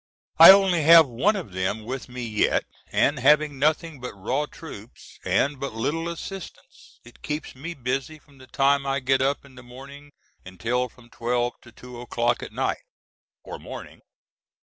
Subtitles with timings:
[0.39, 5.19] I only have one of them with me yet, and having nothing but raw troops,
[5.23, 9.53] and but little assistance, it keeps me busy from the time I get up in
[9.53, 10.11] the morning
[10.43, 12.81] until from 12 to 2 o'clock at night,
[13.43, 14.01] or morning.